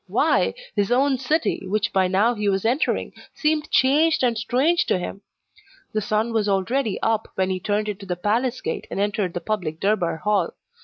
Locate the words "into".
7.87-8.07